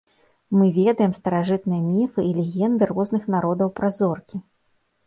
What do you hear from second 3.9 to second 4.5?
зоркі.